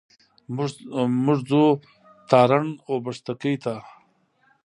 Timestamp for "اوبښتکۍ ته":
2.89-3.75